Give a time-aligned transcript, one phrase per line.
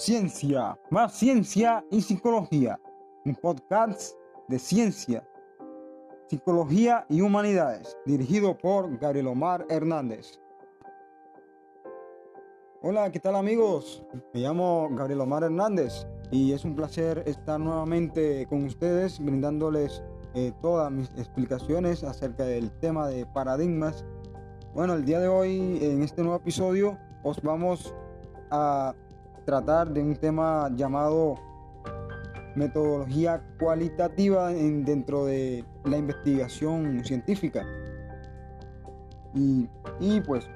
[0.00, 2.80] Ciencia, más ciencia y psicología.
[3.26, 4.14] Un podcast
[4.48, 5.28] de ciencia,
[6.26, 10.40] psicología y humanidades, dirigido por Gabriel Omar Hernández.
[12.80, 14.02] Hola, ¿qué tal amigos?
[14.32, 20.50] Me llamo Gabriel Omar Hernández y es un placer estar nuevamente con ustedes brindándoles eh,
[20.62, 24.06] todas mis explicaciones acerca del tema de paradigmas.
[24.72, 27.94] Bueno, el día de hoy en este nuevo episodio os vamos
[28.50, 28.94] a
[29.50, 31.34] tratar de un tema llamado
[32.54, 37.66] metodología cualitativa en, dentro de la investigación científica.
[39.34, 39.68] Y,
[39.98, 40.48] y, pues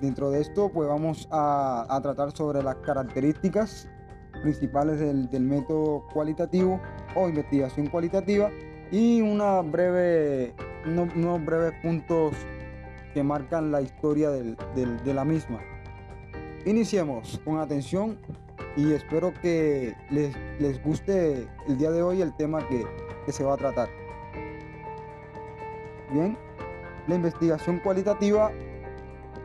[0.00, 3.90] dentro de esto pues vamos a, tratar sobre las características
[4.40, 6.80] principales del, método cualitativo
[7.14, 8.50] o investigación cualitativa
[8.90, 10.54] y una breve,
[10.86, 12.32] unos, breves puntos
[13.12, 15.73] que marcan la historia de la misma.
[16.66, 18.18] Iniciemos con atención
[18.74, 22.86] y espero que les, les, guste el día de hoy el tema que,
[23.26, 23.88] que se va a tratar.
[26.10, 26.38] Bien,
[27.06, 28.50] la investigación cualitativa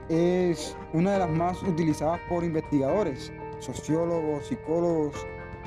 [0.08, 5.14] es una de las más utilizadas por investigadores, sociólogos, psicólogos,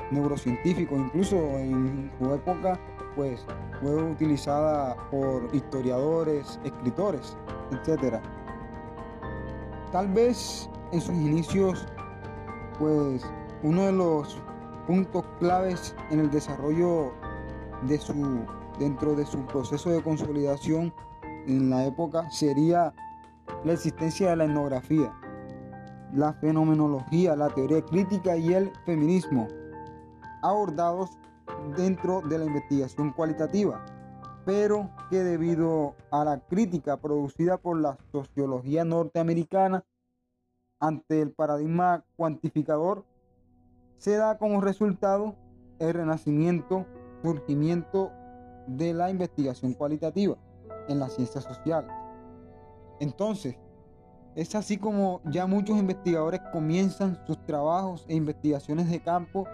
[0.09, 2.79] neurocientíficos, incluso en su época
[3.15, 3.45] pues
[3.79, 7.37] fue utilizada por historiadores, escritores,
[7.71, 8.19] etc.
[9.93, 11.85] Tal vez en sus inicios,
[12.79, 13.23] pues
[13.61, 14.41] uno de los
[14.87, 17.13] puntos claves en el desarrollo
[17.83, 18.43] de su,
[18.79, 20.91] dentro de su proceso de consolidación
[21.45, 22.91] en la época sería
[23.63, 25.13] la existencia de la etnografía,
[26.11, 29.47] la fenomenología, la teoría crítica y el feminismo,
[30.41, 31.11] abordados
[31.77, 33.85] dentro de la investigación cualitativa,
[34.45, 39.85] pero que debido a la crítica producida por la sociología norteamericana
[40.79, 43.05] ante el paradigma cuantificador,
[43.97, 45.35] se da como resultado
[45.79, 46.85] el renacimiento,
[47.21, 48.11] surgimiento
[48.67, 50.35] de la investigación cualitativa
[50.89, 51.91] en las ciencias sociales.
[52.99, 53.55] Entonces,
[54.35, 59.47] es así como ya muchos investigadores comienzan sus trabajos e investigaciones de campo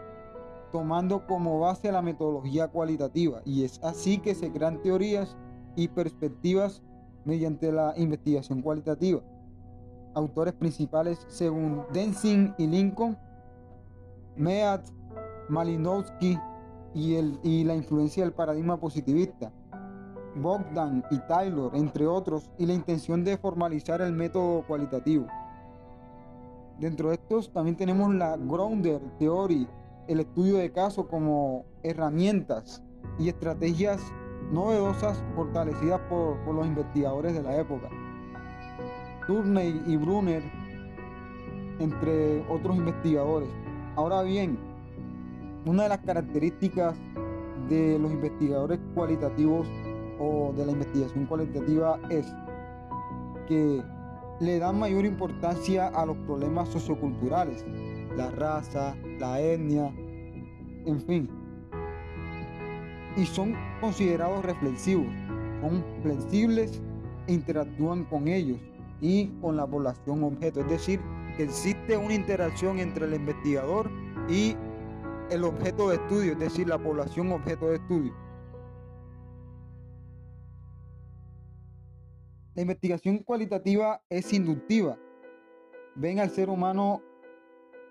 [0.71, 5.35] tomando como base la metodología cualitativa y es así que se crean teorías
[5.75, 6.81] y perspectivas
[7.25, 9.21] mediante la investigación cualitativa.
[10.15, 13.17] Autores principales según Densing y Lincoln,
[14.35, 14.81] Mead,
[15.49, 16.37] Malinowski
[16.93, 19.51] y, el, y la influencia del paradigma positivista,
[20.35, 25.27] Bogdan y Taylor, entre otros, y la intención de formalizar el método cualitativo.
[26.79, 29.67] Dentro de estos también tenemos la Grounder Theory,
[30.09, 32.81] el estudio de caso como herramientas
[33.19, 34.01] y estrategias
[34.51, 37.89] novedosas fortalecidas por, por los investigadores de la época.
[39.27, 40.41] Turney y Brunner,
[41.77, 43.49] entre otros investigadores.
[43.95, 44.57] Ahora bien,
[45.67, 46.95] una de las características
[47.69, 49.67] de los investigadores cualitativos
[50.19, 52.25] o de la investigación cualitativa es
[53.47, 53.83] que
[54.39, 57.65] le dan mayor importancia a los problemas socioculturales,
[58.15, 59.91] la raza, la etnia,
[60.85, 61.29] en fin.
[63.17, 65.07] Y son considerados reflexivos,
[65.61, 66.81] son flexibles
[67.29, 68.57] interactúan con ellos
[69.01, 70.61] y con la población objeto.
[70.61, 70.99] Es decir,
[71.37, 73.89] que existe una interacción entre el investigador
[74.27, 74.55] y
[75.29, 78.13] el objeto de estudio, es decir, la población objeto de estudio.
[82.55, 84.97] La investigación cualitativa es inductiva.
[85.95, 87.01] Ven al ser humano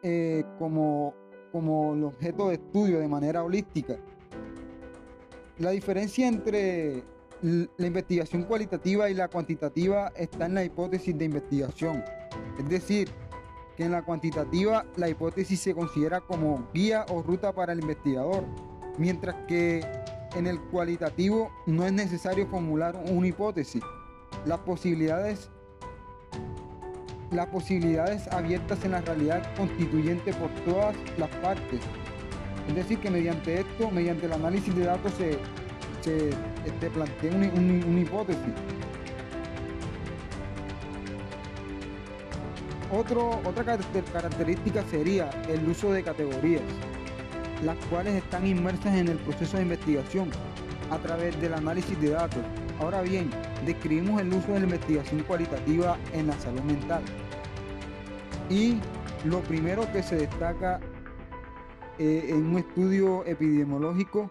[0.02, 1.14] eh, como,
[1.52, 3.96] como el objeto de estudio de manera holística.
[5.58, 7.02] La diferencia entre
[7.42, 12.04] la investigación cualitativa y la cuantitativa está en la hipótesis de investigación.
[12.58, 13.08] Es decir,
[13.76, 18.44] que en la cuantitativa la hipótesis se considera como guía o ruta para el investigador,
[18.98, 19.80] mientras que
[20.36, 23.82] en el cualitativo no es necesario formular una hipótesis.
[24.46, 25.50] Las posibilidades
[27.30, 31.80] las posibilidades abiertas en la realidad constituyente por todas las partes.
[32.68, 35.38] Es decir, que mediante esto, mediante el análisis de datos, se,
[36.02, 36.30] se
[36.64, 38.54] este, plantea una, una, una hipótesis.
[42.90, 43.64] Otro, otra
[44.12, 46.62] característica sería el uso de categorías,
[47.62, 50.30] las cuales están inmersas en el proceso de investigación
[50.90, 52.42] a través del análisis de datos.
[52.80, 53.30] Ahora bien,
[53.66, 57.02] describimos el uso de la investigación cualitativa en la salud mental.
[58.48, 58.78] Y
[59.24, 60.80] lo primero que se destaca
[61.98, 64.30] eh, en un estudio epidemiológico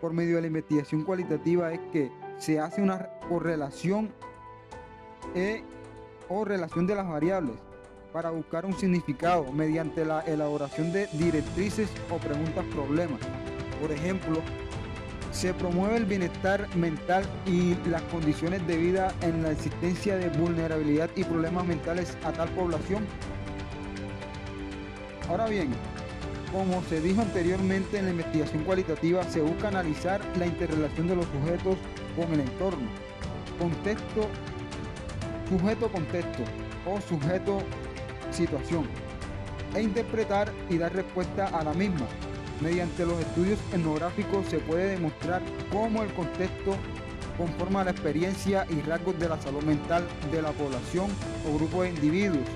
[0.00, 4.10] por medio de la investigación cualitativa es que se hace una correlación
[5.34, 5.62] e,
[6.28, 7.56] o relación de las variables
[8.12, 13.20] para buscar un significado mediante la elaboración de directrices o preguntas problemas.
[13.80, 14.40] Por ejemplo,
[15.30, 21.10] se promueve el bienestar mental y las condiciones de vida en la existencia de vulnerabilidad
[21.16, 23.04] y problemas mentales a tal población.
[25.28, 25.68] Ahora bien,
[26.52, 31.26] como se dijo anteriormente en la investigación cualitativa, se busca analizar la interrelación de los
[31.26, 31.76] sujetos
[32.16, 32.88] con el entorno.
[33.58, 34.28] Contexto,
[35.50, 36.42] sujeto-contexto
[36.86, 38.86] o sujeto-situación.
[39.74, 42.06] E interpretar y dar respuesta a la misma.
[42.60, 46.76] Mediante los estudios etnográficos se puede demostrar cómo el contexto
[47.36, 51.08] conforma la experiencia y rasgos de la salud mental de la población
[51.48, 52.48] o grupo de individuos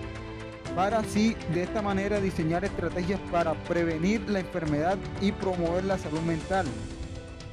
[0.75, 6.21] para así de esta manera diseñar estrategias para prevenir la enfermedad y promover la salud
[6.21, 6.67] mental.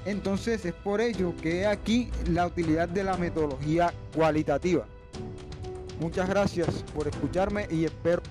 [0.06, 4.86] Entonces es por ello que aquí la utilidad de la metodología cualitativa.
[6.00, 8.22] Muchas gracias por escucharme y espero